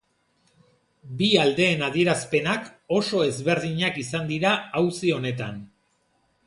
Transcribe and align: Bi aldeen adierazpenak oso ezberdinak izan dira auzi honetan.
Bi 1.19 1.27
aldeen 1.41 1.83
adierazpenak 1.89 2.67
oso 2.99 3.23
ezberdinak 3.27 4.01
izan 4.07 4.27
dira 4.35 4.57
auzi 4.83 5.19
honetan. 5.19 5.63